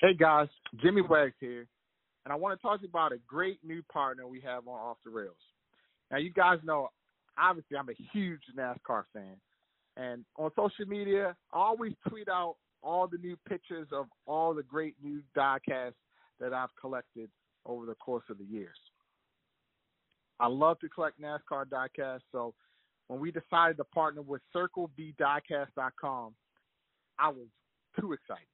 Hey 0.00 0.14
guys, 0.14 0.46
Jimmy 0.80 1.02
Wags 1.02 1.34
here, 1.40 1.66
and 2.24 2.32
I 2.32 2.36
want 2.36 2.56
to 2.56 2.62
talk 2.62 2.78
to 2.78 2.82
you 2.84 2.88
about 2.88 3.10
a 3.10 3.18
great 3.26 3.58
new 3.64 3.82
partner 3.92 4.28
we 4.28 4.40
have 4.42 4.68
on 4.68 4.78
Off 4.78 4.98
the 5.04 5.10
Rails. 5.10 5.34
Now, 6.12 6.18
you 6.18 6.30
guys 6.32 6.60
know, 6.62 6.90
obviously, 7.36 7.76
I'm 7.76 7.88
a 7.88 7.94
huge 8.12 8.42
NASCAR 8.56 9.02
fan, 9.12 9.34
and 9.96 10.24
on 10.36 10.52
social 10.54 10.86
media, 10.86 11.34
I 11.52 11.58
always 11.58 11.94
tweet 12.08 12.28
out 12.28 12.54
all 12.80 13.08
the 13.08 13.18
new 13.18 13.36
pictures 13.48 13.88
of 13.90 14.06
all 14.24 14.54
the 14.54 14.62
great 14.62 14.94
new 15.02 15.20
diecasts 15.36 15.94
that 16.38 16.54
I've 16.54 16.70
collected 16.80 17.28
over 17.66 17.84
the 17.84 17.96
course 17.96 18.22
of 18.30 18.38
the 18.38 18.44
years. 18.44 18.78
I 20.38 20.46
love 20.46 20.78
to 20.78 20.88
collect 20.88 21.20
NASCAR 21.20 21.64
diecasts, 21.66 22.20
so 22.30 22.54
when 23.08 23.18
we 23.18 23.32
decided 23.32 23.76
to 23.78 23.84
partner 23.84 24.22
with 24.22 24.42
CircleBDiecast.com, 24.54 26.34
I 27.18 27.28
was 27.30 27.48
too 27.98 28.12
excited. 28.12 28.46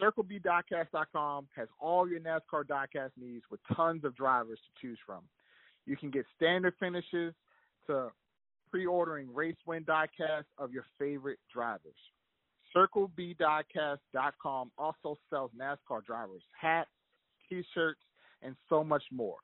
CircleBDiecast.com 0.00 1.48
has 1.54 1.68
all 1.78 2.08
your 2.08 2.20
NASCAR 2.20 2.64
diecast 2.64 3.10
needs 3.20 3.44
with 3.50 3.60
tons 3.74 4.04
of 4.04 4.16
drivers 4.16 4.58
to 4.58 4.80
choose 4.86 4.98
from. 5.04 5.20
You 5.86 5.96
can 5.96 6.10
get 6.10 6.24
standard 6.36 6.74
finishes 6.80 7.34
to 7.86 8.10
pre-ordering 8.70 9.32
race 9.34 9.56
win 9.66 9.84
diecasts 9.84 10.44
of 10.58 10.72
your 10.72 10.84
favorite 10.98 11.38
drivers. 11.52 11.96
CircleBDiecast.com 12.74 14.70
also 14.78 15.18
sells 15.28 15.50
NASCAR 15.58 16.04
drivers 16.04 16.42
hats, 16.58 16.90
t-shirts, 17.48 18.00
and 18.42 18.54
so 18.68 18.84
much 18.84 19.02
more. 19.10 19.36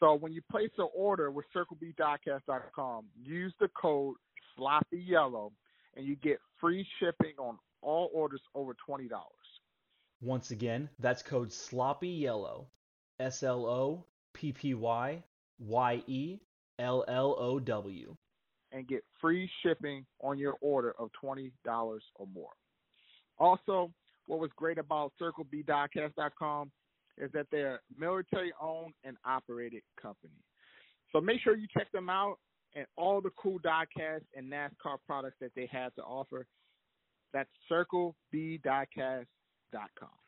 So 0.00 0.14
when 0.14 0.32
you 0.32 0.42
place 0.50 0.70
an 0.78 0.88
order 0.94 1.30
with 1.30 1.46
CircleBDiecast.com, 1.54 3.04
use 3.22 3.54
the 3.60 3.68
code 3.80 4.16
Sloppy 4.56 4.98
Yellow, 4.98 5.52
and 5.96 6.06
you 6.06 6.16
get 6.16 6.38
free 6.60 6.86
shipping 6.98 7.34
on 7.38 7.58
all 7.82 8.10
orders 8.12 8.40
over 8.54 8.74
twenty 8.74 9.08
dollars. 9.08 9.37
Once 10.20 10.50
again, 10.50 10.88
that's 10.98 11.22
code 11.22 11.52
Sloppy 11.52 12.08
Yellow. 12.08 12.66
S 13.20 13.42
L 13.42 13.66
O 13.66 14.04
P 14.34 14.52
P 14.52 14.74
Y 14.74 15.22
Y 15.58 16.02
E 16.06 16.38
L 16.78 17.04
L 17.08 17.36
O 17.38 17.58
W. 17.58 18.16
And 18.72 18.86
get 18.86 19.02
free 19.20 19.50
shipping 19.62 20.04
on 20.20 20.38
your 20.38 20.56
order 20.60 20.94
of 20.98 21.10
$20 21.24 21.50
or 21.64 22.26
more. 22.32 22.50
Also, 23.38 23.90
what 24.26 24.40
was 24.40 24.50
great 24.56 24.78
about 24.78 25.12
CircleBDiecast.com 25.20 26.70
is 27.16 27.30
that 27.32 27.46
they're 27.50 27.80
military 27.96 28.52
owned 28.60 28.92
and 29.04 29.16
operated 29.24 29.82
company. 30.00 30.34
So 31.12 31.20
make 31.20 31.40
sure 31.40 31.56
you 31.56 31.66
check 31.74 31.90
them 31.92 32.10
out 32.10 32.36
and 32.74 32.86
all 32.96 33.20
the 33.20 33.30
cool 33.36 33.58
diecast 33.60 34.22
and 34.36 34.52
NASCAR 34.52 34.98
products 35.06 35.36
that 35.40 35.52
they 35.56 35.68
have 35.72 35.94
to 35.94 36.02
offer. 36.02 36.46
That's 37.32 37.48
CircleBDiecast.com. 39.72 40.27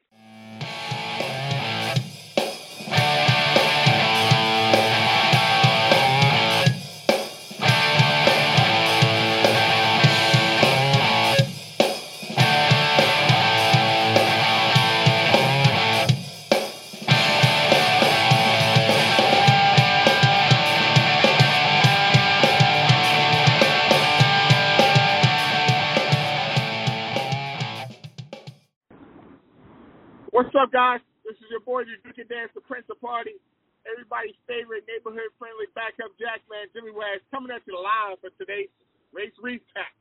What's 30.41 30.57
up, 30.57 30.73
guys? 30.73 31.05
This 31.21 31.37
is 31.37 31.53
your 31.53 31.61
boy, 31.61 31.85
your 31.85 32.01
Duke 32.01 32.17
and 32.17 32.25
Dance, 32.33 32.49
the 32.57 32.65
Prince 32.65 32.89
of 32.89 32.97
Party, 33.05 33.37
everybody's 33.85 34.41
favorite 34.49 34.89
neighborhood 34.89 35.29
friendly 35.37 35.69
backup 35.77 36.17
jackman, 36.17 36.65
Jimmy 36.73 36.97
Wags, 36.97 37.21
coming 37.29 37.53
at 37.53 37.61
you 37.69 37.77
live 37.77 38.17
for 38.25 38.33
today's 38.41 38.73
race 39.13 39.37
recap 39.37 39.93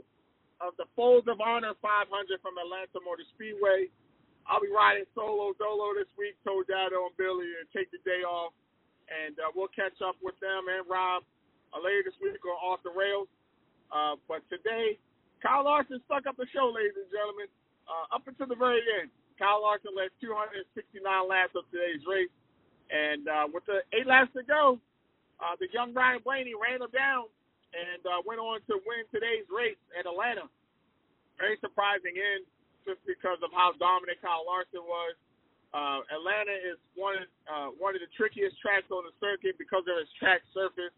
of 0.64 0.80
the 0.80 0.88
Folds 0.96 1.28
of 1.28 1.44
Honor 1.44 1.76
500 1.84 2.08
from 2.40 2.56
Atlanta 2.56 3.04
Motor 3.04 3.28
Speedway. 3.36 3.92
I'll 4.48 4.64
be 4.64 4.72
riding 4.72 5.04
solo 5.12 5.52
dolo 5.60 5.92
this 6.00 6.08
week, 6.16 6.40
told 6.48 6.72
Dado 6.72 7.12
and 7.12 7.16
Billy, 7.20 7.60
and 7.60 7.68
take 7.76 7.92
the 7.92 8.00
day 8.08 8.24
off. 8.24 8.56
And 9.12 9.36
uh, 9.44 9.52
we'll 9.52 9.76
catch 9.76 10.00
up 10.00 10.16
with 10.24 10.40
them 10.40 10.72
and 10.72 10.88
Rob 10.88 11.28
uh, 11.76 11.84
later 11.84 12.08
this 12.08 12.16
week 12.24 12.40
on 12.48 12.56
Off 12.64 12.80
the 12.88 12.96
Rails. 12.96 13.28
Uh, 13.92 14.16
but 14.32 14.40
today, 14.48 14.96
Kyle 15.44 15.68
Larson 15.68 16.00
stuck 16.08 16.32
up 16.32 16.40
the 16.40 16.48
show, 16.56 16.72
ladies 16.72 16.96
and 16.96 17.12
gentlemen, 17.12 17.52
uh, 17.92 18.16
up 18.16 18.24
until 18.24 18.48
the 18.48 18.56
very 18.56 18.80
end. 19.04 19.12
Kyle 19.40 19.64
Larson 19.64 19.96
led 19.96 20.12
269 20.20 21.00
laps 21.26 21.56
of 21.56 21.64
today's 21.72 22.04
race. 22.04 22.32
And 22.92 23.24
uh, 23.26 23.48
with 23.48 23.64
the 23.64 23.80
eight 23.96 24.06
laps 24.06 24.36
to 24.36 24.44
go, 24.44 24.76
uh, 25.40 25.56
the 25.56 25.72
young 25.72 25.96
Ryan 25.96 26.20
Blaney 26.20 26.52
ran 26.60 26.84
him 26.84 26.92
down 26.92 27.32
and 27.72 28.04
uh, 28.04 28.20
went 28.28 28.44
on 28.44 28.60
to 28.68 28.76
win 28.84 29.08
today's 29.08 29.48
race 29.48 29.80
at 29.96 30.04
Atlanta. 30.04 30.52
Very 31.40 31.56
surprising 31.64 32.20
end 32.20 32.44
just 32.84 33.00
because 33.08 33.40
of 33.40 33.56
how 33.56 33.72
dominant 33.80 34.20
Kyle 34.20 34.44
Larson 34.44 34.84
was. 34.84 35.16
Uh, 35.70 36.02
Atlanta 36.10 36.52
is 36.52 36.82
one 36.98 37.22
uh, 37.46 37.70
one 37.78 37.94
of 37.94 38.02
the 38.02 38.10
trickiest 38.18 38.58
tracks 38.58 38.90
on 38.90 39.06
the 39.06 39.14
circuit 39.22 39.54
because 39.62 39.86
of 39.86 40.02
its 40.02 40.10
track 40.18 40.42
surface. 40.50 40.92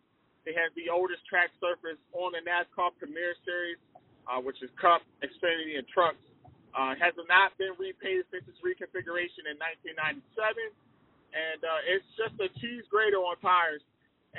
It 0.47 0.55
has 0.55 0.71
the 0.79 0.87
oldest 0.87 1.27
track 1.27 1.51
surface 1.59 1.99
on 2.15 2.31
the 2.33 2.41
NASCAR 2.41 2.95
Premier 2.95 3.35
Series, 3.43 3.77
uh, 4.31 4.39
which 4.39 4.63
is 4.63 4.71
Cup, 4.79 5.03
Xfinity, 5.19 5.75
and 5.75 5.85
Trucks. 5.91 6.23
Uh, 6.71 6.95
has 6.95 7.11
not 7.27 7.51
been 7.59 7.75
repainted 7.75 8.23
since 8.31 8.47
its 8.47 8.55
reconfiguration 8.63 9.43
in 9.43 9.59
1997, 9.59 10.71
and 11.35 11.59
uh, 11.59 11.91
it's 11.91 12.07
just 12.15 12.31
a 12.39 12.47
cheese 12.63 12.87
grater 12.87 13.19
on 13.19 13.35
tires. 13.43 13.83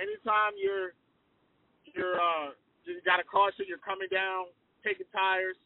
Anytime 0.01 0.57
you're 0.57 0.97
you're 1.93 2.17
uh, 2.17 2.57
you 2.89 2.97
got 3.05 3.21
a 3.21 3.27
caution, 3.29 3.69
you're 3.69 3.83
coming 3.85 4.09
down, 4.09 4.49
taking 4.81 5.05
tires. 5.13 5.61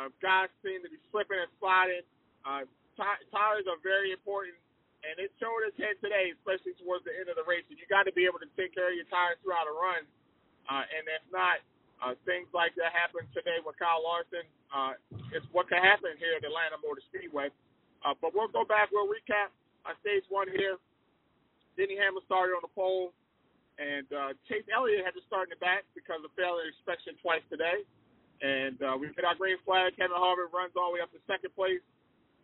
Uh, 0.00 0.08
guys 0.24 0.48
seem 0.64 0.80
to 0.80 0.88
be 0.88 0.96
slipping 1.12 1.36
and 1.36 1.50
sliding. 1.60 2.04
Uh, 2.46 2.64
t- 2.96 3.24
tires 3.28 3.68
are 3.68 3.76
very 3.84 4.14
important, 4.14 4.56
and 5.04 5.20
it 5.20 5.28
showed 5.36 5.60
its 5.68 5.76
head 5.76 6.00
today, 6.00 6.32
especially 6.40 6.72
towards 6.80 7.04
the 7.04 7.12
end 7.12 7.28
of 7.28 7.36
the 7.36 7.44
race. 7.44 7.68
And 7.68 7.76
you 7.76 7.84
got 7.90 8.08
to 8.08 8.14
be 8.16 8.24
able 8.24 8.40
to 8.40 8.48
take 8.56 8.72
care 8.72 8.88
of 8.88 8.96
your 8.96 9.08
tires 9.12 9.36
throughout 9.44 9.68
a 9.68 9.74
run, 9.76 10.08
uh, 10.72 10.88
and 10.88 11.04
if 11.04 11.24
not, 11.28 11.60
uh, 12.00 12.16
things 12.24 12.48
like 12.56 12.72
that 12.80 12.96
happened 12.96 13.28
today 13.36 13.60
with 13.60 13.76
Kyle 13.76 14.00
Larson. 14.00 14.46
Uh, 14.68 14.92
it's 15.32 15.46
what 15.52 15.68
can 15.68 15.80
happen 15.80 16.16
here 16.20 16.36
at 16.36 16.44
Atlanta 16.44 16.76
Motor 16.84 17.02
Speedway. 17.08 17.48
Uh, 18.04 18.14
but 18.20 18.36
we'll 18.36 18.52
go 18.52 18.62
back. 18.62 18.92
We'll 18.92 19.08
recap 19.10 19.50
on 19.88 19.96
stage 20.04 20.24
one 20.28 20.46
here. 20.52 20.76
Denny 21.74 21.96
Hamlin 21.98 22.22
started 22.26 22.58
on 22.58 22.62
the 22.62 22.74
pole, 22.74 23.14
and 23.78 24.06
uh, 24.10 24.34
Chase 24.50 24.66
Elliott 24.66 25.06
had 25.06 25.14
to 25.14 25.22
start 25.30 25.50
in 25.50 25.54
the 25.54 25.62
back 25.62 25.86
because 25.94 26.18
of 26.26 26.30
failure 26.34 26.66
inspection 26.66 27.14
twice 27.22 27.42
today. 27.46 27.86
And 28.42 28.78
uh, 28.82 28.94
we 28.98 29.10
get 29.14 29.26
our 29.26 29.38
green 29.38 29.58
flag. 29.66 29.94
Kevin 29.98 30.14
Harvick 30.14 30.50
runs 30.54 30.74
all 30.78 30.94
the 30.94 30.98
way 30.98 31.02
up 31.02 31.10
to 31.14 31.18
second 31.26 31.54
place. 31.58 31.82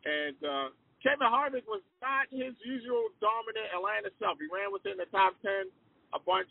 And 0.07 0.39
uh, 0.43 0.69
Kevin 1.03 1.31
Harvick 1.31 1.67
was 1.71 1.83
not 2.03 2.27
his 2.31 2.55
usual 2.63 3.11
dominant 3.23 3.71
Atlanta 3.71 4.11
self. 4.19 4.39
He 4.43 4.51
ran 4.51 4.75
within 4.75 4.99
the 4.99 5.07
top 5.15 5.39
10 5.43 5.71
a 6.15 6.21
bunch. 6.23 6.51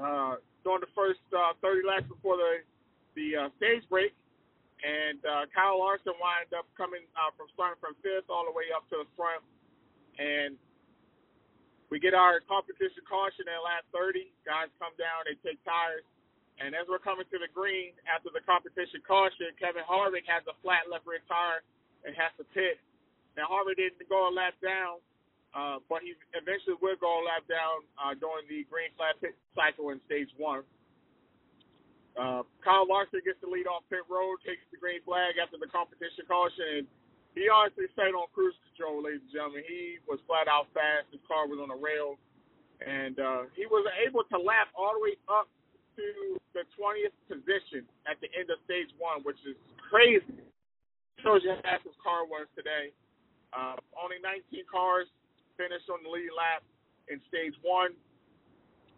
Uh, 0.00 0.40
during 0.64 0.80
the 0.80 0.92
first 0.96 1.20
uh, 1.36 1.52
30 1.60 1.84
laps 1.86 2.08
before 2.08 2.36
the 2.36 2.64
the 3.14 3.46
uh, 3.46 3.48
stage 3.62 3.86
break, 3.86 4.10
and 4.84 5.18
uh, 5.24 5.48
Kyle 5.56 5.80
Larson 5.80 6.12
wound 6.20 6.52
up 6.52 6.68
coming 6.76 7.08
uh, 7.16 7.32
from 7.40 7.48
starting 7.56 7.80
from 7.80 7.96
fifth 8.04 8.28
all 8.28 8.44
the 8.44 8.52
way 8.52 8.68
up 8.76 8.84
to 8.92 9.00
the 9.00 9.08
front, 9.16 9.40
and 10.20 10.60
we 11.88 11.96
get 11.96 12.12
our 12.12 12.44
competition 12.44 13.00
caution 13.08 13.48
at 13.48 13.64
lap 13.64 13.88
30. 13.96 14.28
Guys 14.44 14.68
come 14.76 14.92
down, 15.00 15.24
they 15.24 15.40
take 15.40 15.56
tires, 15.64 16.04
and 16.60 16.76
as 16.76 16.84
we're 16.84 17.00
coming 17.00 17.24
to 17.32 17.38
the 17.40 17.48
green 17.48 17.96
after 18.04 18.28
the 18.28 18.44
competition 18.44 19.00
caution, 19.08 19.48
Kevin 19.56 19.88
Harvick 19.88 20.28
has 20.28 20.44
a 20.44 20.54
flat 20.60 20.84
left 20.92 21.08
rear 21.08 21.24
tire 21.24 21.64
and 22.04 22.12
has 22.14 22.36
to 22.36 22.44
pit. 22.52 22.76
Now 23.40 23.48
Harvick 23.48 23.80
didn't 23.80 24.04
go 24.12 24.28
a 24.28 24.32
lap 24.32 24.52
down, 24.60 25.00
uh, 25.56 25.80
but 25.88 26.04
he 26.04 26.12
eventually 26.36 26.76
will 26.76 27.00
go 27.00 27.08
a 27.08 27.24
lap 27.24 27.48
down 27.48 27.88
uh, 27.96 28.12
during 28.20 28.44
the 28.52 28.68
green 28.68 28.92
flag 29.00 29.16
pit 29.24 29.32
cycle 29.56 29.90
in 29.96 29.98
stage 30.04 30.28
one. 30.36 30.62
Uh, 32.14 32.46
Kyle 32.62 32.86
Larson 32.86 33.18
gets 33.26 33.42
the 33.42 33.50
lead 33.50 33.66
off 33.66 33.82
pit 33.90 34.06
road, 34.06 34.38
takes 34.46 34.62
the 34.70 34.78
green 34.78 35.02
flag 35.02 35.34
after 35.42 35.58
the 35.58 35.66
competition 35.66 36.22
caution, 36.30 36.82
and 36.82 36.86
he 37.34 37.50
honestly 37.50 37.90
stayed 37.98 38.14
on 38.14 38.30
cruise 38.30 38.54
control, 38.70 39.02
ladies 39.02 39.26
and 39.26 39.34
gentlemen. 39.34 39.66
He 39.66 39.98
was 40.06 40.22
flat 40.30 40.46
out 40.46 40.70
fast. 40.70 41.10
His 41.10 41.18
car 41.26 41.50
was 41.50 41.58
on 41.58 41.74
the 41.74 41.78
rail, 41.78 42.14
and 42.78 43.18
uh, 43.18 43.50
he 43.58 43.66
was 43.66 43.82
able 43.98 44.22
to 44.30 44.38
lap 44.38 44.70
all 44.78 44.94
the 44.94 45.02
way 45.02 45.18
up 45.26 45.50
to 45.98 46.38
the 46.54 46.62
20th 46.78 47.14
position 47.26 47.82
at 48.06 48.18
the 48.22 48.30
end 48.38 48.46
of 48.50 48.62
stage 48.62 48.90
one, 49.02 49.26
which 49.26 49.38
is 49.42 49.58
crazy. 49.90 50.38
Shows 51.26 51.42
you 51.42 51.50
how 51.50 51.62
fast 51.66 51.82
his 51.82 51.98
car 51.98 52.22
was 52.26 52.46
today. 52.54 52.94
Uh, 53.50 53.74
only 53.98 54.22
19 54.22 54.62
cars 54.70 55.10
finished 55.58 55.90
on 55.90 56.02
the 56.06 56.10
lead 56.10 56.30
lap 56.34 56.62
in 57.10 57.18
stage 57.26 57.54
one. 57.62 57.94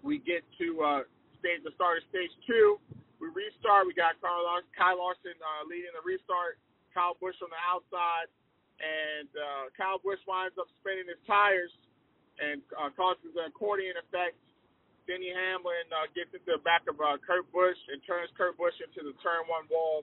We 0.05 0.21
get 0.21 0.45
to 0.61 0.69
uh, 0.85 1.03
stage 1.41 1.65
the 1.65 1.73
start 1.77 2.01
of 2.01 2.05
stage 2.12 2.33
two. 2.45 2.77
We 3.19 3.33
restart. 3.33 3.89
We 3.89 3.97
got 3.97 4.21
Larson, 4.21 4.69
Kyle 4.77 5.01
Larson 5.01 5.37
uh, 5.41 5.63
leading 5.69 5.93
the 5.97 6.05
restart. 6.05 6.61
Kyle 6.93 7.17
Busch 7.21 7.37
on 7.45 7.53
the 7.53 7.61
outside, 7.61 8.33
and 8.81 9.29
uh, 9.37 9.65
Kyle 9.77 10.01
Busch 10.01 10.21
winds 10.25 10.57
up 10.57 10.65
spinning 10.81 11.05
his 11.05 11.21
tires 11.29 11.69
and 12.41 12.65
uh, 12.73 12.89
causes 12.97 13.37
an 13.37 13.53
accordion 13.53 14.01
effect. 14.01 14.37
Denny 15.05 15.31
Hamlin 15.31 15.87
uh, 15.93 16.09
gets 16.17 16.33
into 16.35 16.59
the 16.59 16.63
back 16.67 16.89
of 16.91 16.97
uh, 16.99 17.21
Kurt 17.23 17.47
Busch 17.53 17.79
and 17.93 18.03
turns 18.09 18.33
Kurt 18.35 18.57
Busch 18.57 18.75
into 18.81 19.07
the 19.07 19.15
turn 19.23 19.45
one 19.47 19.69
wall 19.71 20.03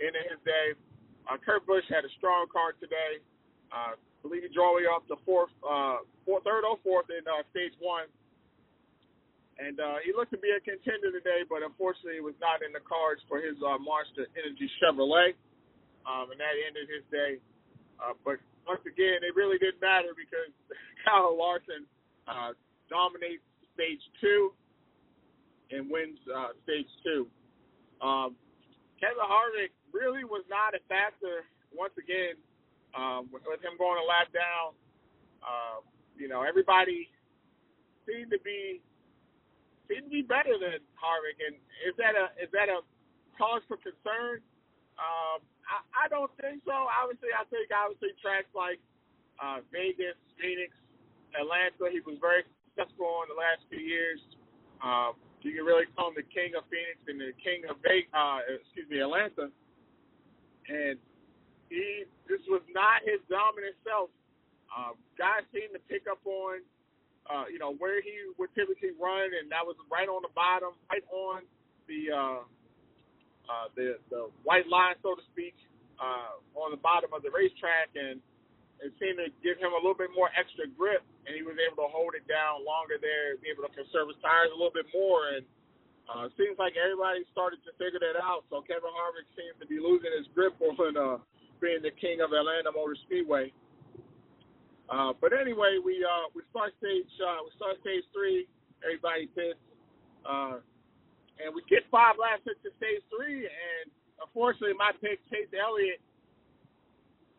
into 0.00 0.18
his 0.26 0.40
day. 0.42 0.74
Uh, 1.28 1.38
Kurt 1.38 1.62
Busch 1.68 1.86
had 1.86 2.02
a 2.02 2.12
strong 2.18 2.50
car 2.50 2.74
today. 2.80 3.22
Uh, 3.70 3.94
I 3.94 4.16
believe 4.24 4.42
he 4.42 4.50
drove 4.50 4.82
off 4.90 5.06
the 5.06 5.20
fourth, 5.22 5.54
uh, 5.62 6.02
fourth, 6.26 6.42
third 6.42 6.66
or 6.66 6.76
fourth 6.82 7.06
in 7.08 7.22
uh, 7.24 7.46
stage 7.54 7.72
one. 7.78 8.10
And 9.58 9.76
uh, 9.76 10.00
he 10.04 10.14
looked 10.14 10.32
to 10.32 10.40
be 10.40 10.54
a 10.54 10.60
contender 10.62 11.12
today, 11.12 11.44
but 11.44 11.60
unfortunately 11.60 12.16
it 12.16 12.24
was 12.24 12.38
not 12.40 12.64
in 12.64 12.72
the 12.72 12.80
cards 12.80 13.20
for 13.28 13.42
his 13.42 13.58
uh, 13.60 13.76
Monster 13.76 14.30
Energy 14.38 14.70
Chevrolet. 14.80 15.36
Um, 16.08 16.32
and 16.32 16.40
that 16.40 16.56
ended 16.56 16.88
his 16.88 17.04
day. 17.12 17.36
Uh, 18.00 18.16
but 18.24 18.40
once 18.64 18.80
again, 18.88 19.20
it 19.20 19.36
really 19.36 19.60
didn't 19.60 19.84
matter 19.84 20.16
because 20.16 20.48
Kyle 21.04 21.36
Larson 21.36 21.84
uh, 22.24 22.56
dominates 22.88 23.44
stage 23.76 24.00
two 24.20 24.52
and 25.70 25.90
wins 25.92 26.18
uh, 26.28 26.56
stage 26.64 26.88
two. 27.04 27.28
Um, 28.00 28.36
Kevin 28.96 29.24
Harvick 29.24 29.72
really 29.92 30.24
was 30.24 30.44
not 30.48 30.72
a 30.72 30.80
factor 30.88 31.44
once 31.72 31.94
again 31.96 32.36
um, 32.96 33.28
with, 33.32 33.42
with 33.46 33.60
him 33.60 33.76
going 33.78 34.00
a 34.00 34.06
lap 34.06 34.32
down. 34.32 34.76
Uh, 35.40 35.80
you 36.16 36.28
know, 36.28 36.42
everybody 36.42 37.08
seemed 38.04 38.30
to 38.30 38.40
be 38.44 38.80
seemed 39.90 40.06
to 40.06 40.14
be 40.14 40.22
better 40.22 40.54
than 40.54 40.78
Harvick, 40.94 41.42
and 41.42 41.58
is 41.82 41.98
that 41.98 42.14
a 42.14 42.30
is 42.38 42.46
that 42.54 42.70
a 42.70 42.86
cause 43.34 43.66
for 43.66 43.74
concern? 43.82 44.38
Um, 44.94 45.42
I, 45.66 46.06
I 46.06 46.12
don't 46.12 46.30
think 46.38 46.62
so. 46.62 46.72
Obviously, 46.72 47.34
I 47.34 47.42
think 47.50 47.74
obviously 47.74 48.14
tracks 48.22 48.50
like 48.54 48.78
uh, 49.42 49.66
Vegas, 49.74 50.14
Phoenix, 50.38 50.70
Atlanta, 51.34 51.90
he 51.90 51.98
was 52.06 52.20
very 52.22 52.46
successful 52.70 53.26
in 53.26 53.34
the 53.34 53.38
last 53.38 53.66
few 53.66 53.82
years. 53.82 54.22
Um, 54.78 55.18
you 55.40 55.56
can 55.56 55.64
really 55.64 55.88
call 55.96 56.12
him 56.12 56.20
the 56.20 56.28
king 56.28 56.52
of 56.52 56.68
Phoenix 56.68 57.00
and 57.08 57.16
the 57.16 57.32
king 57.40 57.64
of 57.66 57.80
Vegas, 57.80 58.12
uh, 58.12 58.44
excuse 58.60 58.88
me, 58.92 59.00
Atlanta. 59.00 59.48
And 60.68 61.00
he, 61.72 62.04
this 62.28 62.44
was 62.46 62.60
not 62.70 63.00
his 63.08 63.24
dominant 63.32 63.74
self. 63.82 64.12
Um, 64.68 65.00
guys 65.16 65.42
seem 65.50 65.72
to 65.72 65.82
pick 65.88 66.06
up 66.06 66.20
on, 66.28 66.60
uh, 67.28 67.44
you 67.50 67.58
know, 67.58 67.74
where 67.76 68.00
he 68.00 68.32
would 68.38 68.50
typically 68.56 68.96
run, 68.96 69.30
and 69.36 69.50
that 69.52 69.64
was 69.64 69.76
right 69.90 70.08
on 70.08 70.22
the 70.22 70.32
bottom, 70.32 70.72
right 70.88 71.04
on 71.12 71.44
the 71.90 72.00
uh, 72.08 72.40
uh, 73.50 73.66
the 73.74 73.98
the 74.08 74.30
white 74.46 74.66
line, 74.70 74.94
so 75.02 75.14
to 75.18 75.24
speak, 75.34 75.54
uh, 75.98 76.38
on 76.56 76.70
the 76.70 76.80
bottom 76.80 77.10
of 77.12 77.20
the 77.26 77.30
racetrack, 77.30 77.92
and 77.98 78.22
it 78.80 78.94
seemed 78.96 79.20
to 79.20 79.28
give 79.44 79.60
him 79.60 79.76
a 79.76 79.80
little 79.80 79.98
bit 79.98 80.08
more 80.16 80.32
extra 80.32 80.64
grip, 80.64 81.04
and 81.28 81.36
he 81.36 81.44
was 81.44 81.58
able 81.60 81.84
to 81.84 81.90
hold 81.92 82.16
it 82.16 82.24
down 82.24 82.64
longer 82.64 82.96
there, 82.96 83.36
be 83.44 83.52
able 83.52 83.68
to 83.68 83.72
conserve 83.76 84.08
his 84.08 84.16
tires 84.24 84.48
a 84.54 84.56
little 84.56 84.72
bit 84.72 84.88
more, 84.94 85.36
and 85.36 85.44
uh, 86.08 86.26
seems 86.34 86.56
like 86.56 86.74
everybody 86.80 87.22
started 87.30 87.60
to 87.62 87.70
figure 87.76 88.00
that 88.00 88.16
out. 88.18 88.48
So 88.48 88.64
Kevin 88.64 88.90
Harvick 88.90 89.28
seems 89.36 89.54
to 89.60 89.66
be 89.68 89.78
losing 89.78 90.10
his 90.16 90.26
grip 90.32 90.56
on 90.58 90.96
uh, 90.96 91.20
being 91.60 91.84
the 91.84 91.92
king 92.00 92.24
of 92.24 92.32
Atlanta 92.32 92.72
Motor 92.72 92.96
Speedway. 93.06 93.52
Uh, 94.90 95.14
but 95.22 95.30
anyway, 95.30 95.78
we 95.78 96.02
uh, 96.02 96.26
we 96.34 96.42
start 96.50 96.74
stage 96.82 97.06
uh, 97.22 97.46
we 97.46 97.50
start 97.54 97.78
stage 97.80 98.02
three. 98.10 98.50
Everybody 98.82 99.30
pits, 99.38 99.60
uh, 100.26 100.58
and 101.38 101.54
we 101.54 101.62
get 101.70 101.86
five 101.94 102.18
laps 102.18 102.42
into 102.42 102.74
stage 102.74 103.04
three, 103.06 103.46
and 103.46 103.86
unfortunately, 104.18 104.74
my 104.74 104.90
pick 104.98 105.22
Chase 105.30 105.46
Elliott 105.54 106.02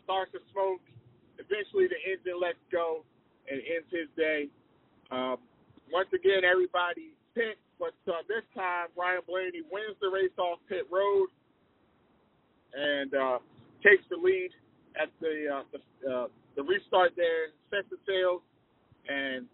starts 0.07 0.31
to 0.31 0.39
smoke. 0.56 0.80
Eventually, 1.44 1.92
the 1.92 2.00
engine 2.07 2.39
lets 2.39 2.62
go 2.71 3.03
and 3.51 3.59
ends 3.59 3.89
his 3.92 4.07
day. 4.15 4.48
Um, 5.12 5.44
once 5.92 6.07
again, 6.15 6.48
everybody 6.48 7.12
pits, 7.36 7.59
but 7.75 7.98
uh, 8.07 8.24
this 8.31 8.48
time 8.56 8.95
Ryan 8.95 9.27
Blaney 9.27 9.68
wins 9.68 10.00
the 10.00 10.07
race 10.07 10.31
off 10.39 10.63
pit 10.71 10.88
road 10.88 11.27
and 12.71 13.12
takes 13.83 14.07
the 14.07 14.15
lead 14.15 14.56
at 14.95 15.12
the 15.19 15.68
the, 16.00 16.31
the 16.56 16.63
restart 16.63 17.13
there, 17.15 17.56
sets 17.69 17.88
the 17.89 17.98
sails, 18.03 18.42
and 19.07 19.48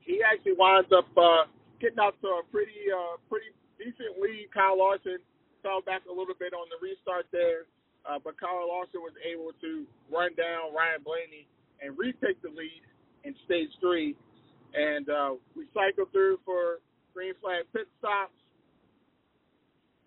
he 0.00 0.20
actually 0.22 0.54
winds 0.54 0.90
up 0.92 1.08
uh, 1.16 1.48
getting 1.80 1.98
out 1.98 2.14
to 2.22 2.28
a 2.28 2.42
pretty 2.52 2.88
uh, 2.92 3.16
pretty 3.28 3.50
decent 3.78 4.20
lead. 4.20 4.48
Kyle 4.52 4.78
Larson 4.78 5.18
fell 5.62 5.80
back 5.80 6.04
a 6.06 6.12
little 6.12 6.36
bit 6.38 6.52
on 6.52 6.68
the 6.68 6.78
restart 6.78 7.26
there, 7.32 7.66
uh, 8.06 8.20
but 8.22 8.38
Kyle 8.38 8.68
Larson 8.68 9.00
was 9.00 9.16
able 9.24 9.50
to 9.60 9.88
run 10.12 10.30
down 10.36 10.76
Ryan 10.76 11.02
Blaney 11.02 11.48
and 11.82 11.96
retake 11.98 12.40
the 12.42 12.52
lead 12.52 12.84
in 13.24 13.34
stage 13.44 13.72
three. 13.80 14.14
And 14.74 15.08
uh, 15.08 15.38
we 15.56 15.66
cycled 15.72 16.10
through 16.12 16.38
for 16.44 16.82
green 17.14 17.34
flag 17.40 17.64
pit 17.72 17.86
stops, 17.98 18.34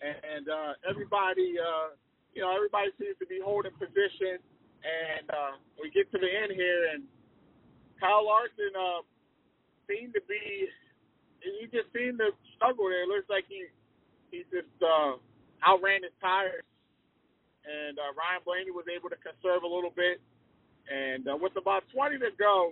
and 0.04 0.46
uh, 0.48 0.78
everybody, 0.88 1.58
uh, 1.58 1.96
you 2.36 2.42
know, 2.44 2.54
everybody 2.54 2.92
seems 3.00 3.18
to 3.18 3.26
be 3.26 3.40
holding 3.42 3.72
position 3.80 4.38
and 4.84 5.26
uh, 5.30 5.54
we 5.82 5.90
get 5.92 6.10
to 6.12 6.20
the 6.20 6.30
end 6.30 6.54
here, 6.54 6.94
and 6.94 7.04
Kyle 8.00 8.26
Larson 8.26 8.74
uh, 8.78 9.02
seemed 9.90 10.14
to 10.14 10.24
be, 10.30 10.70
he 11.42 11.66
just 11.74 11.90
seemed 11.94 12.20
to 12.20 12.34
struggle 12.56 12.90
there. 12.90 13.04
It 13.04 13.10
looks 13.10 13.30
like 13.30 13.46
he 13.50 13.70
he 14.30 14.44
just 14.52 14.76
uh, 14.84 15.16
outran 15.64 16.04
his 16.04 16.16
tires, 16.20 16.68
and 17.64 17.96
uh, 17.96 18.12
Ryan 18.12 18.44
Blaney 18.44 18.72
was 18.76 18.86
able 18.92 19.08
to 19.10 19.20
conserve 19.24 19.64
a 19.64 19.72
little 19.72 19.94
bit. 19.96 20.20
And 20.88 21.28
uh, 21.28 21.36
with 21.40 21.56
about 21.56 21.84
20 21.92 22.20
to 22.20 22.32
go, 22.40 22.72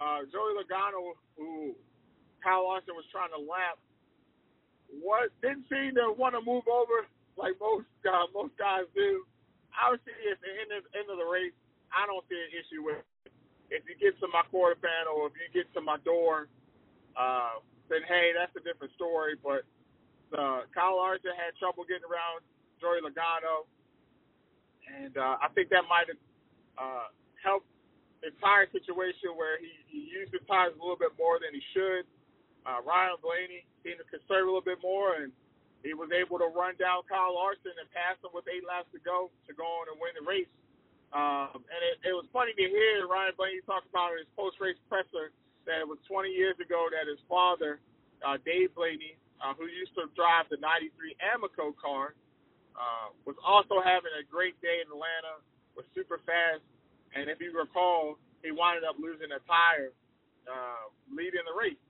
uh, 0.00 0.24
Joey 0.32 0.56
Logano, 0.56 1.16
who 1.36 1.72
Kyle 2.44 2.68
Larson 2.68 2.96
was 2.96 3.04
trying 3.12 3.32
to 3.32 3.40
lap, 3.40 3.76
what 5.00 5.32
didn't 5.40 5.68
seem 5.68 5.96
to 5.96 6.12
want 6.16 6.34
to 6.34 6.42
move 6.44 6.64
over 6.68 7.06
like 7.38 7.54
most 7.60 7.88
uh, 8.04 8.26
most 8.34 8.52
guys 8.58 8.84
do 8.94 9.24
obviously 9.76 10.14
at 10.30 10.40
the 10.42 10.50
end 10.50 10.70
of, 10.74 10.82
end 10.94 11.08
of 11.10 11.18
the 11.18 11.28
race, 11.28 11.54
I 11.90 12.06
don't 12.06 12.22
see 12.30 12.38
an 12.38 12.52
issue 12.54 12.82
with 12.86 13.02
it. 13.02 13.34
If 13.70 13.86
you 13.86 13.94
get 13.98 14.18
to 14.18 14.26
my 14.34 14.42
quarter 14.50 14.74
panel, 14.78 15.14
or 15.14 15.30
if 15.30 15.36
you 15.38 15.46
get 15.54 15.70
to 15.78 15.82
my 15.82 15.98
door, 16.02 16.50
uh, 17.14 17.62
then 17.86 18.02
hey, 18.06 18.34
that's 18.34 18.54
a 18.58 18.62
different 18.66 18.94
story. 18.98 19.38
But 19.38 19.62
uh, 20.34 20.66
Kyle 20.74 20.98
Larson 20.98 21.34
had 21.38 21.54
trouble 21.58 21.86
getting 21.86 22.06
around 22.06 22.42
Joey 22.82 22.98
Logano, 23.02 23.66
and 24.90 25.14
uh, 25.14 25.38
I 25.38 25.46
think 25.54 25.70
that 25.70 25.86
might 25.86 26.10
have 26.10 26.22
uh, 26.78 27.06
helped 27.38 27.70
the 28.22 28.34
tire 28.42 28.66
situation 28.74 29.38
where 29.38 29.56
he, 29.62 29.70
he 29.86 30.00
used 30.10 30.34
his 30.34 30.42
tires 30.50 30.74
a 30.74 30.80
little 30.82 30.98
bit 30.98 31.14
more 31.14 31.38
than 31.38 31.54
he 31.54 31.62
should. 31.72 32.04
Uh, 32.66 32.82
Ryan 32.84 33.16
Blaney 33.22 33.64
seemed 33.80 34.02
to 34.02 34.06
conserve 34.10 34.44
a 34.44 34.50
little 34.50 34.66
bit 34.66 34.82
more, 34.82 35.16
and 35.16 35.32
he 35.80 35.96
was 35.96 36.12
able 36.12 36.36
to 36.36 36.48
run 36.52 36.76
down 36.76 37.08
Kyle 37.08 37.32
Larson 37.32 37.72
and 37.80 37.88
pass 37.92 38.20
him 38.20 38.32
with 38.36 38.44
eight 38.52 38.64
laps 38.68 38.92
to 38.92 39.00
go 39.00 39.32
to 39.48 39.52
go 39.56 39.64
on 39.80 39.88
and 39.88 39.96
win 39.96 40.12
the 40.12 40.24
race. 40.24 40.50
Um, 41.10 41.64
and 41.66 41.80
it, 41.90 42.12
it 42.12 42.14
was 42.14 42.28
funny 42.30 42.54
to 42.54 42.66
hear 42.68 43.08
Ryan 43.08 43.34
Blaney 43.34 43.64
talk 43.66 43.82
about 43.88 44.14
his 44.14 44.28
post-race 44.38 44.78
presser 44.86 45.34
that 45.66 45.82
it 45.82 45.88
was 45.88 45.98
20 46.06 46.30
years 46.30 46.54
ago 46.62 46.86
that 46.92 47.10
his 47.10 47.18
father, 47.26 47.82
uh, 48.22 48.38
Dave 48.46 48.70
Blaney, 48.78 49.18
uh, 49.42 49.56
who 49.56 49.66
used 49.66 49.90
to 49.98 50.06
drive 50.14 50.46
the 50.52 50.60
93 50.62 51.18
Amoco 51.34 51.74
car, 51.74 52.14
uh, 52.78 53.10
was 53.26 53.34
also 53.42 53.82
having 53.82 54.14
a 54.14 54.24
great 54.28 54.54
day 54.62 54.84
in 54.84 54.86
Atlanta, 54.86 55.42
was 55.74 55.82
super 55.96 56.22
fast, 56.22 56.62
and 57.16 57.26
if 57.26 57.42
you 57.42 57.50
recall, 57.50 58.14
he 58.46 58.54
wound 58.54 58.86
up 58.86 58.94
losing 59.00 59.34
a 59.34 59.42
tire 59.44 59.90
uh, 60.46 60.86
leading 61.10 61.42
the 61.44 61.56
race, 61.58 61.82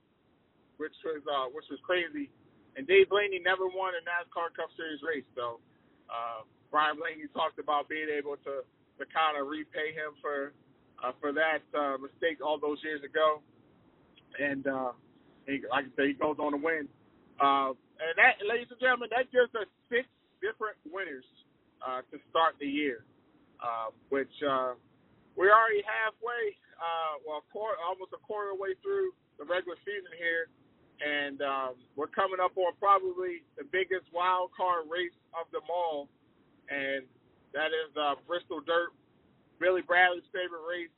which 0.81 0.95
was 1.05 1.21
uh, 1.29 1.47
which 1.53 1.69
was 1.69 1.79
crazy 1.85 2.33
and 2.75 2.87
Dave 2.87 3.09
Blaney 3.11 3.39
never 3.43 3.67
won 3.67 3.91
a 3.95 4.01
NASCAR 4.07 4.55
Cup 4.55 4.71
Series 4.79 5.03
race. 5.03 5.27
So 5.35 5.59
uh, 6.07 6.47
Ryan 6.71 6.97
Blaney 6.97 7.27
talked 7.35 7.59
about 7.59 7.89
being 7.91 8.07
able 8.07 8.39
to 8.47 8.63
to 8.99 9.03
kind 9.09 9.33
of 9.39 9.49
repay 9.49 9.91
him 9.97 10.13
for 10.21 10.53
uh, 11.01 11.11
for 11.19 11.33
that 11.33 11.65
uh, 11.75 11.97
mistake 11.97 12.39
all 12.39 12.59
those 12.61 12.77
years 12.83 13.01
ago. 13.03 13.41
And 14.39 14.63
uh, 14.67 14.95
he, 15.47 15.59
like 15.67 15.89
I 15.89 15.91
say, 15.97 16.05
he 16.13 16.15
goes 16.15 16.39
on 16.39 16.53
to 16.55 16.61
win. 16.61 16.87
Uh, 17.41 17.75
and 17.99 18.15
that, 18.17 18.39
ladies 18.45 18.69
and 18.71 18.79
gentlemen, 18.79 19.09
that 19.11 19.27
gives 19.33 19.51
us 19.57 19.67
six 19.89 20.07
different 20.39 20.77
winners 20.87 21.25
uh, 21.83 22.05
to 22.13 22.21
start 22.29 22.55
the 22.61 22.69
year, 22.69 23.03
uh, 23.59 23.89
which 24.13 24.31
uh, 24.45 24.77
we're 25.35 25.51
already 25.51 25.81
halfway, 25.83 26.53
uh, 26.77 27.19
well, 27.25 27.43
quarter, 27.49 27.77
almost 27.81 28.13
a 28.13 28.21
quarter 28.21 28.53
way 28.53 28.77
through 28.85 29.11
the 29.41 29.45
regular 29.45 29.77
season 29.83 30.13
here 30.17 30.53
and 31.01 31.41
um, 31.41 31.73
we're 31.97 32.11
coming 32.13 32.39
up 32.39 32.53
on 32.57 32.73
probably 32.79 33.41
the 33.57 33.65
biggest 33.73 34.05
wild 34.13 34.53
card 34.55 34.85
race 34.87 35.15
of 35.33 35.49
them 35.51 35.65
all, 35.69 36.07
and 36.69 37.03
that 37.53 37.73
is 37.73 37.89
uh, 37.97 38.15
Bristol 38.29 38.61
Dirt, 38.61 38.93
Billy 39.59 39.81
Bradley's 39.81 40.25
favorite 40.31 40.63
race. 40.63 40.93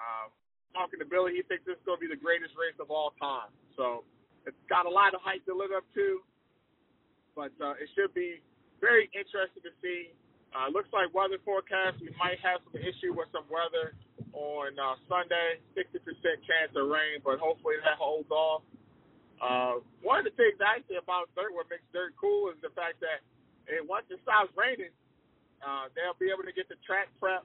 Um, 0.00 0.32
talking 0.74 0.98
to 0.98 1.06
Billy, 1.06 1.36
he 1.38 1.42
thinks 1.46 1.64
this 1.68 1.76
is 1.78 1.84
going 1.86 2.00
to 2.00 2.04
be 2.04 2.10
the 2.10 2.18
greatest 2.18 2.56
race 2.58 2.74
of 2.80 2.90
all 2.90 3.12
time. 3.20 3.52
So 3.76 4.02
it's 4.48 4.58
got 4.68 4.86
a 4.86 4.92
lot 4.92 5.14
of 5.14 5.20
hype 5.22 5.44
to 5.46 5.54
live 5.54 5.70
up 5.76 5.84
to, 5.94 6.20
but 7.36 7.52
uh, 7.60 7.78
it 7.78 7.88
should 7.94 8.12
be 8.14 8.40
very 8.80 9.08
interesting 9.14 9.62
to 9.62 9.72
see 9.84 10.10
Uh, 10.54 10.70
looks 10.70 10.88
like 10.94 11.10
weather 11.10 11.38
forecast, 11.42 11.98
we 11.98 12.14
might 12.14 12.38
have 12.38 12.62
some 12.70 12.78
issue 12.78 13.10
with 13.10 13.26
some 13.34 13.42
weather 13.50 13.98
on 14.32 14.70
uh, 14.78 14.94
Sunday, 15.10 15.58
60% 15.74 15.98
chance 16.46 16.70
of 16.78 16.86
rain, 16.86 17.18
but 17.26 17.42
hopefully 17.42 17.74
that 17.82 17.98
holds 17.98 18.30
off. 18.30 18.62
Uh, 19.42 19.82
one 20.00 20.22
of 20.22 20.26
the 20.26 20.34
things 20.38 20.58
actually 20.62 21.00
about 21.00 21.30
dirt, 21.34 21.52
what 21.52 21.66
makes 21.68 21.84
dirt 21.90 22.14
cool 22.18 22.50
is 22.50 22.58
the 22.62 22.70
fact 22.72 23.02
that 23.02 23.22
it, 23.66 23.82
once 23.82 24.06
it 24.12 24.20
stops 24.22 24.52
raining, 24.54 24.92
uh, 25.64 25.88
they'll 25.96 26.18
be 26.20 26.28
able 26.28 26.44
to 26.44 26.54
get 26.54 26.68
the 26.68 26.78
track 26.84 27.08
prep, 27.18 27.42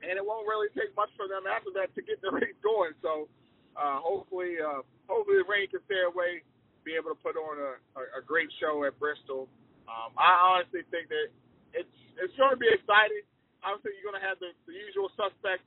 and 0.00 0.16
it 0.16 0.24
won't 0.24 0.48
really 0.48 0.68
take 0.72 0.92
much 0.96 1.12
for 1.14 1.28
them 1.28 1.44
after 1.44 1.70
that 1.76 1.92
to 1.94 2.00
get 2.00 2.20
the 2.24 2.32
race 2.38 2.56
going. 2.64 2.96
So 3.04 3.28
uh, 3.76 4.00
hopefully, 4.00 4.56
uh, 4.60 4.80
hopefully 5.06 5.44
the 5.44 5.48
rain 5.48 5.68
can 5.68 5.84
stay 5.84 6.02
away, 6.02 6.40
be 6.82 6.96
able 6.96 7.12
to 7.12 7.20
put 7.20 7.36
on 7.36 7.60
a, 7.60 7.72
a, 8.00 8.02
a 8.18 8.22
great 8.24 8.48
show 8.58 8.84
at 8.88 8.96
Bristol. 8.96 9.48
Um, 9.86 10.16
I 10.18 10.32
honestly 10.34 10.82
think 10.90 11.12
that 11.12 11.30
it's 11.76 11.96
it's 12.18 12.34
going 12.40 12.56
to 12.56 12.60
be 12.60 12.68
exciting. 12.72 13.22
Obviously, 13.60 13.98
you're 13.98 14.08
going 14.08 14.18
to 14.18 14.26
have 14.26 14.40
the, 14.40 14.56
the 14.64 14.74
usual 14.74 15.12
suspects 15.14 15.66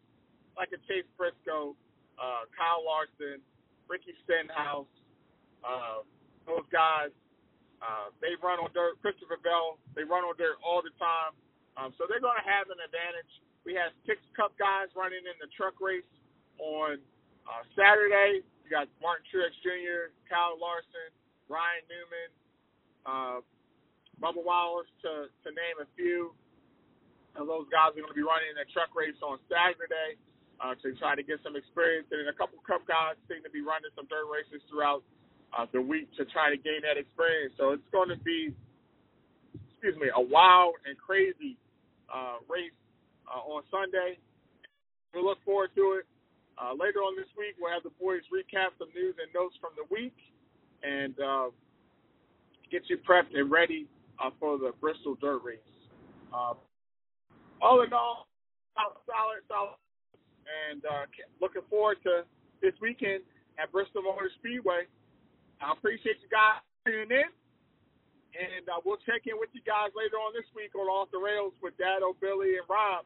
like 0.58 0.74
a 0.74 0.79
Chase 0.89 1.08
Briscoe, 1.15 1.77
uh, 2.18 2.44
Kyle 2.51 2.84
Larson, 2.84 3.39
Ricky 3.89 4.13
Stenhouse, 4.24 4.89
uh, 5.65 6.05
those 6.46 6.65
guys. 6.72 7.12
Uh, 7.79 8.12
they 8.19 8.36
run 8.43 8.60
on 8.60 8.69
dirt. 8.75 9.00
Christopher 9.00 9.39
Bell, 9.41 9.79
they 9.96 10.03
run 10.03 10.27
on 10.27 10.36
dirt 10.36 10.60
all 10.62 10.84
the 10.84 10.93
time. 11.00 11.34
Um, 11.79 11.89
so 11.96 12.05
they're 12.05 12.22
going 12.22 12.38
to 12.38 12.48
have 12.48 12.67
an 12.67 12.79
advantage. 12.84 13.31
We 13.63 13.74
have 13.79 13.96
six 14.03 14.19
Cup 14.36 14.51
guys 14.60 14.91
running 15.00 15.24
in 15.24 15.36
the 15.39 15.48
truck 15.55 15.79
race 15.79 16.08
on 16.60 17.00
uh, 17.48 17.63
Saturday. 17.79 18.43
You 18.63 18.67
got 18.67 18.91
Martin 19.00 19.24
Truex 19.31 19.55
Jr., 19.63 20.12
Kyle 20.27 20.60
Larson, 20.60 21.10
Ryan 21.48 21.84
Newman, 21.88 22.29
uh, 23.08 23.39
Bubba 24.19 24.43
Wallace, 24.43 24.91
to, 25.08 25.31
to 25.31 25.50
name 25.55 25.79
a 25.79 25.88
few. 25.96 26.36
And 27.39 27.48
those 27.48 27.65
guys 27.72 27.96
are 27.96 28.01
going 28.03 28.12
to 28.12 28.17
be 28.17 28.27
running 28.27 28.51
in 28.51 28.60
a 28.60 28.67
truck 28.75 28.91
race 28.91 29.15
on 29.24 29.39
Saturday 29.48 30.19
uh, 30.60 30.75
to 30.84 30.94
try 31.00 31.16
to 31.16 31.24
get 31.24 31.39
some 31.44 31.56
experience. 31.56 32.08
And 32.12 32.28
a 32.28 32.36
couple 32.36 32.60
of 32.60 32.66
Cup 32.68 32.84
guys 32.88 33.16
seem 33.28 33.44
to 33.44 33.51
be 33.51 33.63
running 33.63 33.92
some 33.96 34.06
dirt 34.12 34.28
races 34.28 34.62
throughout 34.68 35.04
uh, 35.56 35.66
the 35.72 35.82
week 35.82 36.12
to 36.20 36.25
try 36.30 36.51
to 36.51 36.60
gain 36.60 36.84
that 36.84 37.00
experience. 37.00 37.56
So 37.58 37.72
it's 37.72 37.89
going 37.92 38.10
to 38.10 38.20
be, 38.22 38.54
excuse 39.72 39.96
me, 39.98 40.12
a 40.13 40.22
wild 40.22 40.75
and 40.86 40.98
crazy 41.00 41.58
uh, 42.12 42.44
race 42.48 42.75
uh, 43.25 43.42
on 43.42 43.63
Sunday. 43.72 44.20
We 45.13 45.22
look 45.24 45.39
forward 45.44 45.72
to 45.75 46.01
it. 46.01 46.06
Uh, 46.60 46.75
later 46.75 47.00
on 47.00 47.16
this 47.16 47.32
week, 47.39 47.56
we'll 47.56 47.72
have 47.72 47.88
the 47.88 47.96
boys 47.96 48.22
recap 48.28 48.75
some 48.78 48.92
news 48.92 49.16
and 49.16 49.32
notes 49.34 49.56
from 49.63 49.72
the 49.80 49.88
week 49.88 50.16
and 50.84 51.16
uh, 51.20 51.48
get 52.70 52.84
you 52.89 52.98
prepped 52.98 53.32
and 53.34 53.50
ready 53.50 53.88
uh, 54.20 54.30
for 54.39 54.58
the 54.58 54.72
Bristol 54.82 55.16
Dirt 55.22 55.42
Race. 55.44 55.58
Uh, 56.34 56.54
all 57.62 57.82
in 57.82 57.92
all, 57.94 58.28
solid, 58.75 59.42
solid, 59.48 59.80
and 60.50 60.82
uh, 60.86 61.06
looking 61.41 61.65
forward 61.70 61.98
to 62.03 62.25
this 62.62 62.74
weekend 62.82 63.22
at 63.62 63.72
Bristol 63.72 64.03
Motor 64.03 64.32
Speedway. 64.39 64.88
I 65.60 65.75
appreciate 65.75 66.18
you 66.24 66.32
guys 66.32 66.63
tuning 66.88 67.12
in, 67.12 67.29
and 68.34 68.63
uh, 68.72 68.79
we'll 68.88 69.01
check 69.03 69.27
in 69.27 69.36
with 69.36 69.51
you 69.51 69.62
guys 69.68 69.91
later 69.91 70.15
on 70.15 70.32
this 70.32 70.48
week 70.56 70.72
on 70.74 70.88
Off 70.88 71.12
the 71.12 71.20
Rails 71.20 71.51
with 71.60 71.75
Dado, 71.75 72.15
Billy, 72.24 72.56
and 72.56 72.68
Rob. 72.72 73.03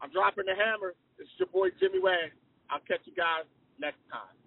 I'm 0.00 0.08
dropping 0.10 0.48
the 0.48 0.56
hammer. 0.56 0.96
This 1.20 1.28
is 1.28 1.36
your 1.44 1.52
boy 1.52 1.68
Jimmy 1.76 2.00
Wags. 2.00 2.32
I'll 2.72 2.84
catch 2.88 3.04
you 3.04 3.12
guys 3.12 3.44
next 3.76 4.00
time. 4.08 4.39